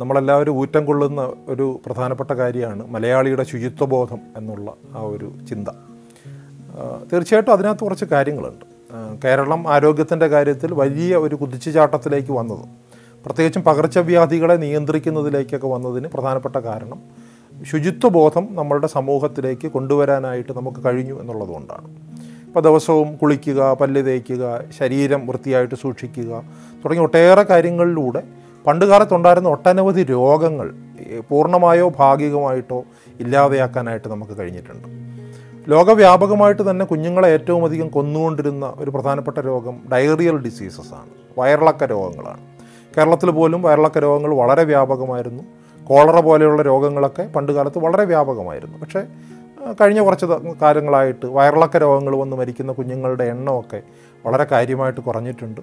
[0.00, 5.68] നമ്മളെല്ലാവരും ഊറ്റം കൊള്ളുന്ന ഒരു പ്രധാനപ്പെട്ട കാര്യമാണ് മലയാളിയുടെ ശുചിത്വബോധം എന്നുള്ള ആ ഒരു ചിന്ത.
[7.12, 8.64] തീർച്ചയായിട്ടും അതിനകത്ത് കുറച്ച് കാര്യങ്ങളുണ്ട്.
[9.24, 12.68] കേരളം ആരോഗ്യത്തിന്റെ കാര്യത്തിൽ വലിയ ഒരു കുതിച്ചുചാട്ടത്തിലേക്ക് വന്നത്
[13.24, 17.00] പ്രത്യേകിച്ചും പകർച്ചവ്യാധികളെ നിയന്ത്രിക്കുന്നതിലേക്കൊക്കെ വന്നതിന് പ്രധാനപ്പെട്ട കാരണം
[17.64, 22.13] ശുചിത്വബോധം നമ്മളുടെ സമൂഹത്തിലേക്ക് കൊണ്ടുവരാനായിട്ട് നമുക്ക് കഴിഞ്ഞു എന്നുള്ളതുകൊണ്ടാണ്.
[22.54, 26.42] ഇപ്പോൾ ദിവസവും കുളിക്കുക പല്ല് തേക്കുക ശരീരം വൃത്തിയായിട്ട് സൂക്ഷിക്കുക
[26.84, 28.22] തുടങ്ങിയ ഒട്ടേറെ കാര്യങ്ങളിലൂടെ
[28.66, 30.74] പണ്ട് കാലത്തുണ്ടായിരുന്ന ഒട്ടനവധി രോഗങ്ങൾ
[31.30, 32.84] പൂർണമായോ ഭാഗികമായിട്ടോ
[33.20, 34.88] ഇല്ലാതെയാക്കാനായിട്ട് നമുക്ക് കഴിഞ്ഞിട്ടുണ്ട്.
[35.70, 41.40] ലോകവ്യാപകമായിട്ട് തന്നെ കുഞ്ഞുങ്ങളെ ഏറ്റവും അധികം കൊന്നുകൊണ്ടിരുന്ന ഒരു പ്രധാനപ്പെട്ട രോഗം ഡയറിയൽ ഡിസീസസ് ആണ്.
[41.40, 42.40] വയറിളക്ക രോഗങ്ങളാണ്.
[42.98, 45.42] കേരളത്തിൽ പോലും വയറിളക്ക രോഗങ്ങൾ വളരെ വ്യാപകമായിരുന്നു.
[45.84, 48.78] കോളറ പോലെയുള്ള രോഗങ്ങളൊക്കെ പണ്ടുകാലത്ത് വളരെ വ്യാപകമായിരുന്നു.
[48.78, 49.02] പക്ഷേ
[49.72, 50.26] കഴിഞ്ഞ കുറച്ച്
[50.62, 53.82] കാലങ്ങളായിട്ട് വയറിളക്ക രോഗങ്ങൾ വന്ന് മരിക്കുന്ന കുഞ്ഞുങ്ങളുടെ എണ്ണമൊക്കെ
[54.26, 55.60] വളരെ കാര്യമായിട്ട് കുറഞ്ഞിട്ടുണ്ട്.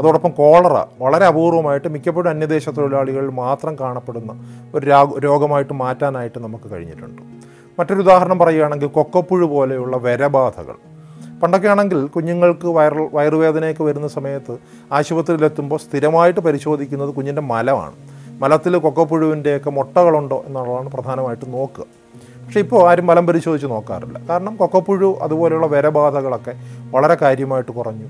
[0.00, 4.32] അതോടൊപ്പം കോളറ വളരെ അപൂർവമായിട്ട് മിക്കപ്പോഴും അന്യദേശ തൊഴിലാളികളിൽ മാത്രം കാണപ്പെടുന്ന
[4.74, 7.22] ഒരു രോഗമായിട്ട് മാറ്റാനായിട്ട് നമുക്ക് കഴിഞ്ഞിട്ടുണ്ട്.
[7.78, 10.74] മറ്റൊരു ഉദാഹരണം പറയുകയാണെങ്കിൽ കൊക്കപ്പുഴു പോലെയുള്ള വരബാധകൾ.
[11.42, 14.58] പണ്ടൊക്കെയാണെങ്കിൽ കുഞ്ഞുങ്ങൾക്ക് വയറൽ വയറുവേദനയൊക്കെ വരുന്ന സമയത്ത്
[14.92, 17.92] ആശുപത്രിയിലെത്തുമ്പോൾ സ്ഥിരമായിട്ട് പരിശോധിക്കുന്നത് കുഞ്ഞിന്റെ മലമാണ്.
[18.40, 22.03] മലത്തിൽ കൊക്കപ്പുഴുവിന്റെയൊക്കെ മുട്ടകളുണ്ടോ എന്നുള്ളതാണ് പ്രധാനമായിട്ടും നോക്കുക.
[22.44, 24.20] പക്ഷേ ഇപ്പോൾ ആരും മലം പരിശോധിച്ച് നോക്കാറില്ല.
[24.28, 26.54] കാരണം കൊക്കപ്പുഴു അതുപോലെയുള്ള വരബാധകളൊക്കെ
[26.90, 28.06] വളരെ കാര്യമായിട്ട് കുറഞ്ഞു.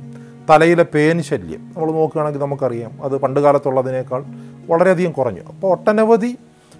[0.50, 3.04] തലയിലെ പേൻ ശല്യം നമ്മൾ നോക്കുകയാണെങ്കിൽ നമുക്കറിയാം.
[3.04, 4.24] അത് പണ്ട് കാലത്തുള്ളതിനേക്കാൾ
[4.70, 5.40] വളരെയധികം കുറഞ്ഞു.
[5.40, 6.36] അപ്പോൾ ഒട്ടനവധി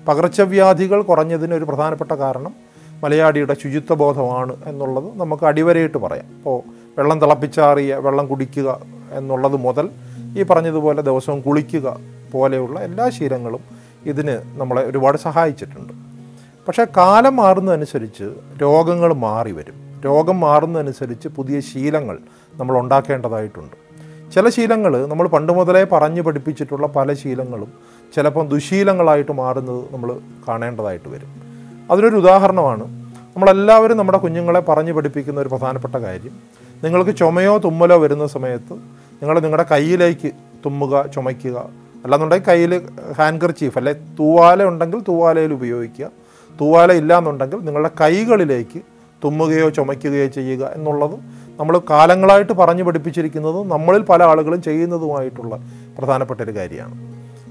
[0.08, 2.55] പകർച്ചവ്യാധികൾ കുറഞ്ഞതിന് ഒരു പ്രധാനപ്പെട്ട കാരണം
[3.02, 6.27] മലയാളിയുടെ ശുചിത്വബോധമാണ് എന്നുള്ളത് നമുക്ക് അടിവരയിട്ട് പറയാം.
[6.36, 6.62] അപ്പോൾ
[6.98, 8.80] വെള്ളം തിളപ്പിച്ചാറിയ വെള്ളം കുടിക്കുക
[9.12, 9.91] എന്നുള്ളത് മുതൽ
[10.39, 11.96] ഈ പറഞ്ഞതുപോലെ ദിവസവും കുളിക്കുക
[12.33, 13.61] പോലെയുള്ള എല്ലാ ശീലങ്ങളും
[14.06, 16.03] ഇതിന് നമ്മളെ ഒരുപാട് സഹായിച്ചിട്ടുണ്ട്.
[16.68, 20.00] പക്ഷേ കാലം മാറുന്നതനുസരിച്ച് രോഗങ്ങൾ മാറി വരും.
[20.04, 22.18] രോഗം മാറുന്നതനുസരിച്ച് പുതിയ ശീലങ്ങൾ
[22.54, 23.84] നമ്മൾ ഉണ്ടാക്കേണ്ടതായിട്ടുണ്ട്.
[24.34, 27.72] ചില ശീലങ്ങൾ നമ്മൾ പണ്ട് മുതലേ പറഞ്ഞു പഠിപ്പിച്ചിട്ടുള്ള പല ശീലങ്ങളും
[28.16, 31.28] ചിലപ്പം ദുശീലങ്ങളായിട്ട് മാറുന്നത് നമ്മൾ കാണേണ്ടതായിട്ട് വരും.
[31.90, 32.84] അതിനൊരു ഉദാഹരണമാണ്.
[33.36, 36.33] നമ്മളെല്ലാവരും നമ്മുടെ കുഞ്ഞുങ്ങളെ പറഞ്ഞു പഠിപ്പിക്കുന്ന ഒരു പ്രധാനപ്പെട്ട കാര്യം.
[36.84, 40.33] നിങ്ങൾക്ക് ചുമയോ തുമ്മലോ വരുന്ന സമയത്ത് നിങ്ങൾ നിങ്ങളുടെ കയ്യിലേക്ക്
[40.66, 41.68] തുമ്മുക ചുമയ്ക്കുക.
[42.05, 46.23] അല്ലാന്നുണ്ടെങ്കിൽ കയ്യിൽ ഹാൻഡ് കർച്ചീഫ് അല്ലെ തൂവാല ഉണ്ടെങ്കിൽ തൂവാലയിൽ ഉപയോഗിക്കുക.
[46.60, 48.80] തൂവാല ഇല്ലാന്നുണ്ടെങ്കിൽ നിങ്ങളുടെ കൈകളിലേക്ക്
[49.24, 51.14] തുമ്മുകയോ ചുമയ്ക്കുകയോ ചെയ്യുക എന്നുള്ളത്
[51.60, 55.56] നമ്മൾ കാലങ്ങളായിട്ട് പറഞ്ഞു പഠിപ്പിച്ചിരിക്കുന്നത് നമ്മളിൽ പല ആളുകളും ചെയ്യുന്നതുമായിട്ടുള്ള
[55.98, 56.94] പ്രധാനപ്പെട്ട ഒരു കാര്യമാണ്.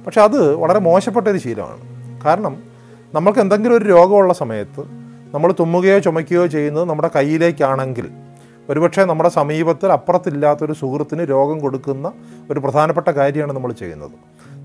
[0.05, 1.81] പക്ഷെ അത് വളരെ മോശപ്പെട്ട ഒരു ശീലമാണ്.
[2.25, 2.63] കാരണം
[3.13, 4.81] നമ്മൾക്ക് എന്തെങ്കിലും ഒരു രോഗമുള്ള സമയത്ത്
[5.33, 8.09] നമ്മൾ തുമ്മുകയോ ചുമയ്ക്കുകയോ ചെയ്യുന്നത് നമ്മുടെ കയ്യിലേക്കാണെങ്കിൽ
[8.69, 12.13] ഒരുപക്ഷെ നമ്മുടെ സമീപത്തിൽ അപ്പുറത്തില്ലാത്തൊരു സുഹൃത്തിന് രോഗം കൊടുക്കുന്ന
[12.51, 14.11] ഒരു പ്രധാനപ്പെട്ട കാര്യമാണ് നമ്മൾ ചെയ്യുന്നത്.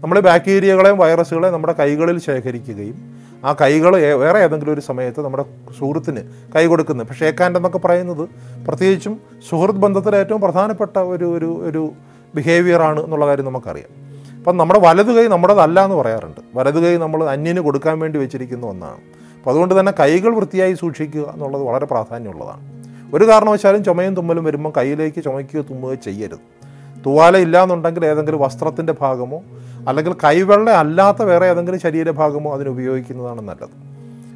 [0.03, 5.45] നമ്മൾ ബാക്ടീരിയകളെയും വൈറസുകളെയും നമ്മുടെ കൈകളിൽ ശേഖരിക്കുകയും ആ കൈകൾ വേറെ ഏതെങ്കിലും ഒരു സമയത്ത് നമ്മുടെ
[5.79, 6.21] സുഹൃത്തിന്
[6.57, 8.29] കൈ കൊടുക്കുന്നത് പക്ഷേ ഷേക്ക് എന്നൊക്കെ പറയുന്നത്
[8.67, 11.93] പ്രത്യേകിച്ചും സുഹൃത്ത് ബന്ധത്തിലെ ഏറ്റവും പ്രധാനപ്പെട്ട ഒരു ഒരു ഒരു
[12.35, 13.91] ബിഹേവിയറാണ് എന്നുള്ള കാര്യം നമുക്കറിയാം.
[14.39, 16.41] അപ്പം നമ്മുടെ വലതു കൈ നമ്മുടേതല്ല എന്ന് പറയാറുണ്ട്.
[16.55, 19.01] വലതു കൈ നമ്മൾ അന്യന് കൊടുക്കാൻ വേണ്ടി വെച്ചിരിക്കുന്ന ഒന്നാണ്.
[19.39, 22.79] അപ്പോൾ അതുകൊണ്ട് തന്നെ കൈകൾ വൃത്തിയായി സൂക്ഷിക്കുക എന്നുള്ളത് വളരെ പ്രാധാന്യമുള്ളതാണ്.
[23.15, 26.58] ഒരു കാരണവശാലും ചുമയും തുമ്മലും വരുമ്പോൾ കയ്യിലേക്ക് ചുമയ്ക്കുകയോ തുമ്മുകയോ ചെയ്യരുത്.
[27.07, 29.43] തുവാല ഇല്ലാന്നുണ്ടെങ്കിൽ ഏതെങ്കിലും വസ്ത്രത്തിന്റെ ഭാഗമോ
[29.89, 33.71] അല്ലെങ്കിൽ കൈവെള്ള അല്ലാത്ത വേറെ ഏതെങ്കിലും ശരീരഭാഗമോ അതിന് ഉപയോഗിക്കുന്നതാണ് നല്ലത്.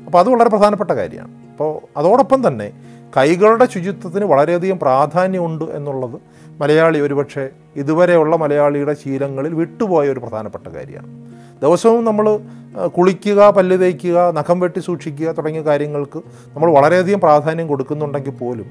[0.06, 1.32] അപ്പോൾ അത് വളരെ പ്രധാനപ്പെട്ട കാര്യമാണ്.
[1.52, 2.70] അപ്പോൾ അതോടൊപ്പം തന്നെ
[3.16, 6.20] കൈകളുടെ ശുചിത്വത്തിന് വളരെയധികം പ്രാധാന്യമുണ്ട് എന്നുള്ളത്
[6.60, 11.32] മലയാളി ഒരുപക്ഷെ ഇതുവരെയുള്ള മലയാളിയുടെ ശീലങ്ങളിൽ വിട്ടുപോയ ഒരു പ്രധാനപ്പെട്ട കാര്യമാണ്.
[11.62, 12.38] ദിവസവും നമ്മൾ
[12.86, 16.18] കുളിക്കുക പല്ല് തേക്കുക നഖം വെട്ടി സൂക്ഷിക്കുക തുടങ്ങിയ കാര്യങ്ങൾക്ക്
[16.54, 18.66] നമ്മൾ വളരെയധികം പ്രാധാന്യം കൊടുക്കുന്നുണ്ടെങ്കിൽ പോലും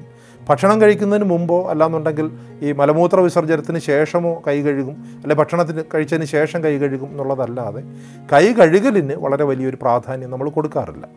[0.48, 2.30] ഭക്ഷണം കഴിക്കുന്നതിന് മുമ്പോ അല്ലാന്നുണ്ടെങ്കിൽ
[2.62, 7.82] ഈ മലമൂത്ര വിസർജനത്തിന് ശേഷമോ കൈ കഴുകും അല്ലെ ഭക്ഷണത്തിന് കഴിച്ചതിന് ശേഷം കൈ കഴുകും എന്നുള്ളതല്ലാതെ
[8.32, 11.08] കൈ കഴുകലിന് വളരെ വലിയൊരു പ്രാധാന്യം നമ്മൾ കൊടുക്കാറില്ല.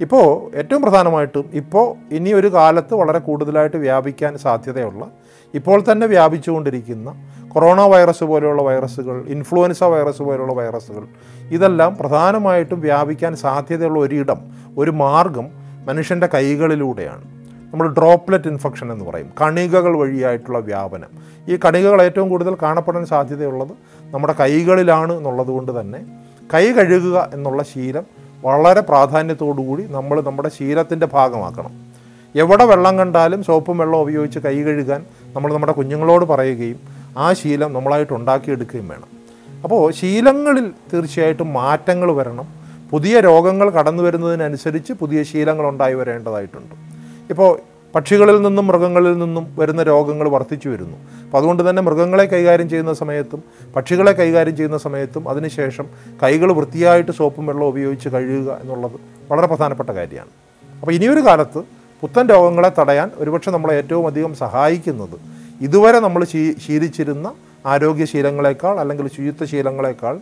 [0.00, 5.10] ഇപ്പോൾ ഏറ്റവും പ്രധാനമായിട്ടും ഇപ്പോൾ ഇനി ഒരു കാലത്ത് വളരെ കൂടുതലായിട്ട് വ്യാപിക്കാൻ സാധ്യതയുള്ള
[5.54, 11.06] ഇപ്പോൾ തന്നെ വ്യാപിച്ചുകൊണ്ടിരിക്കുന്ന കൊറോണ വൈറസ് പോലെയുള്ള വൈറസുകൾ ഇൻഫ്ലുവൻസ വൈറസ് പോലെയുള്ള വൈറസുകൾ
[11.48, 14.38] ഇതെല്ലാം പ്രധാനമായിട്ടും വ്യാപിക്കാൻ സാധ്യതയുള്ള ഒരിടം
[14.78, 15.48] ഒരു മാർഗം
[15.86, 17.39] മനുഷ്യന്റെ കൈകളിലൂടെയാണ്.
[17.72, 19.30] നമ്മൾ ഡ്രോപ്ലെറ്റ് ഇൻഫെക്ഷൻ എന്ന് പറയും.
[19.40, 21.08] കണികകൾ വഴിയായിട്ടുള്ള വ്യാപനം.
[21.48, 23.68] ഈ കണികകൾ ഏറ്റവും കൂടുതൽ കാണപ്പെടാൻ സാധ്യതയുള്ളത്
[24.02, 26.06] നമ്മുടെ കൈകളിലാണ് എന്നുള്ളത് കൊണ്ട് തന്നെ
[26.54, 28.02] കൈ കഴുകുക എന്നുള്ള ശീലം
[28.44, 31.70] വളരെ പ്രാധാന്യത്തോടുകൂടി നമ്മൾ നമ്മുടെ ശീലത്തിന്റെ ഭാഗമാക്കണം.
[32.36, 36.80] എവിടെ വെള്ളം കണ്ടാലും സോപ്പും വെള്ളവും ഉപയോഗിച്ച് കൈ കഴുകാൻ നമ്മൾ നമ്മുടെ കുഞ്ഞുങ്ങളോട് പറയുകയും
[37.18, 39.20] ആ ശീലം നമ്മളായിട്ട് ഉണ്ടാക്കിയെടുക്കുകയും വേണം.
[39.64, 42.48] അപ്പോൾ ശീലങ്ങളിൽ തീർച്ചയായിട്ടും മാറ്റങ്ങൾ വരണം.
[42.90, 46.89] പുതിയ രോഗങ്ങൾ കടന്നു വരുന്നതിനനുസരിച്ച് പുതിയ ശീലങ്ങൾ ഉണ്ടായി വരേണ്ടതായിട്ടുണ്ട്.
[47.30, 47.58] ഇപ്പോൾ
[47.94, 50.96] പക്ഷികളിൽ നിന്നും മൃഗങ്ങളിൽ നിന്നും വരുന്ന രോഗങ്ങൾ വർദ്ധിച്ചു വരുന്നു.
[51.24, 53.42] അപ്പോൾ അതുകൊണ്ട് തന്നെ മൃഗങ്ങളെ കൈകാര്യം ചെയ്യുന്ന സമയത്തും
[53.76, 55.86] പക്ഷികളെ കൈകാര്യം ചെയ്യുന്ന സമയത്തും അതിനുശേഷം
[56.22, 58.96] കൈകൾ വൃത്തിയായിട്ട് സോപ്പും വെള്ളവും ഉപയോഗിച്ച് കഴുകുക എന്നുള്ളത്
[59.30, 60.28] വളരെ പ്രധാനപ്പെട്ട കാര്യമാണ്.
[60.80, 61.62] അപ്പോൾ ഇനിയൊരു കാലത്ത്
[62.02, 65.16] പുത്തൻ രോഗങ്ങളെ തടയാൻ ഒരുപക്ഷെ നമ്മളെ ഏറ്റവും അധികം സഹായിക്കുന്നത്
[65.60, 66.24] ഇതുവരെ നമ്മൾ
[66.66, 67.32] ശീലിച്ചിരുന്ന
[67.66, 70.20] ആരോഗ്യശീലങ്ങളെക്കാൾ അല്ലെങ്കിൽ ശുചിത്വ ശീലങ്ങളെക്കാൾ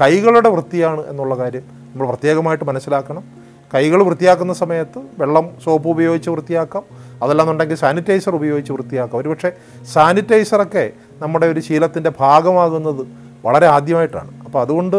[0.00, 1.62] കൈകളുടെ വൃത്തിയാണ് എന്നുള്ള കാര്യം
[1.92, 3.39] നമ്മൾ പ്രത്യേകമായിട്ട് മനസ്സിലാക്കണം.
[3.74, 6.82] കൈകൾ വൃത്തിയാക്കുന്ന സമയത്ത് വെള്ളം സോപ്പ് ഉപയോഗിച്ച് വൃത്തിയാക്കാം.
[7.22, 9.20] അതല്ലാന്നുണ്ടെങ്കിൽ സാനിറ്റൈസർ ഉപയോഗിച്ച് വൃത്തിയാക്കാം.
[9.20, 9.52] ഒരുപക്ഷെ
[9.92, 13.06] സാനിറ്റൈസറൊക്കെ നമ്മുടെ ഒരു ശീലത്തിന്റെ ഭാഗമാകുന്നത്
[13.44, 14.44] വളരെ ആദ്യമായിട്ടാണ്.
[14.44, 14.96] അപ്പോൾ അതുകൊണ്ട്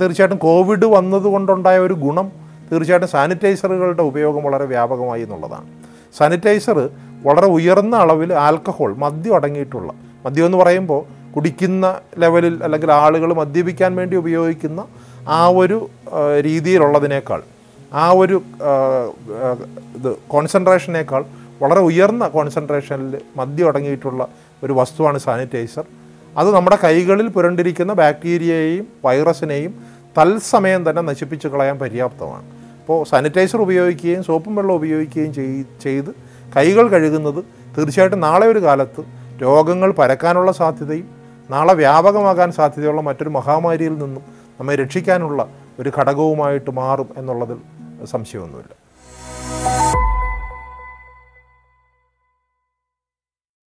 [0.00, 2.32] തീർച്ചയായിട്ടും കോവിഡ് വന്നതുകൊണ്ടുണ്ടായ ഒരു ഗുണം
[2.72, 5.68] തീർച്ചയായിട്ടും സാനിറ്റൈസറുകളുടെ ഉപയോഗം വളരെ വ്യാപകമായി എന്നുള്ളതാണ്.
[6.16, 6.90] സാനിറ്റൈസർ
[7.26, 9.92] വളരെ ഉയർന്ന അളവിൽ ആൽക്കഹോൾ മദ്യം അടങ്ങിയിട്ടുള്ള
[10.26, 11.00] മദ്യം എന്ന് പറയുമ്പോൾ
[11.36, 14.84] കുടിക്കുന്ന ലെവലിൽ അല്ലെങ്കിൽ ആളുകൾ മദ്യപിക്കാൻ വേണ്ടി ഉപയോഗിക്കുന്ന
[15.28, 15.90] ആ ഒരു
[16.40, 17.42] രീതിയിലുള്ളതിനേക്കാൾ
[17.92, 18.42] ആ ഒരു
[19.96, 21.24] ഇത് കോൺസെൻട്രേഷനേക്കാൾ
[21.62, 24.28] വളരെ ഉയർന്ന കോൺസെൻട്രേഷനിൽ മദ്യം അടങ്ങിയിട്ടുള്ള
[24.62, 25.84] ഒരു വസ്തുവാണ് സാനിറ്റൈസർ
[26.38, 29.72] അത് നമ്മുടെ കൈകളിൽ പുരണ്ടിരിക്കുന്ന ബാക്ടീരിയയെയും വൈറസിനെയും
[30.18, 32.44] തത്സമയം തന്നെ നശിപ്പിച്ച് കളയാൻ പര്യാപ്തമാണ്.
[32.80, 35.32] അപ്പോൾ സാനിറ്റൈസർ ഉപയോഗിക്കുകയും സോപ്പും വെള്ളം ഉപയോഗിക്കുകയും
[35.84, 36.10] ചെയ്ത്
[36.56, 37.44] കൈകൾ കഴുകുന്നത്
[37.76, 39.02] തീർച്ചയായിട്ടും നാളെ ഒരു കാലത്ത്
[39.42, 41.08] രോഗങ്ങൾ പരക്കാനുള്ള സാധ്യതയും
[41.50, 44.22] നാളെ വ്യാപകമാകാൻ സാധ്യതയുള്ള മറ്റൊരു മഹാമാരിയിൽ നിന്നും
[44.60, 45.48] നമ്മെ രക്ഷിക്കാനുള്ള
[45.80, 47.58] ഒരു ഘടകവുമായിട്ട് മാറും എന്നുള്ളതിൽ
[48.04, 48.87] സംശയമൊന്നുമില്ല.